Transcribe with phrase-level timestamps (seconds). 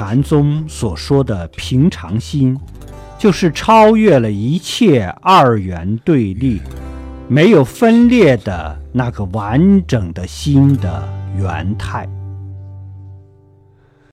[0.00, 2.58] 禅宗所说的平常心
[3.18, 6.58] 就是超越了一切二元对立
[7.28, 12.08] 没有分裂的那个完整的心的原态。